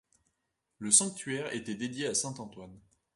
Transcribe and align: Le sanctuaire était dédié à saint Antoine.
Le 0.79 0.89
sanctuaire 0.89 1.53
était 1.53 1.75
dédié 1.75 2.07
à 2.07 2.15
saint 2.15 2.33
Antoine. 2.39 2.75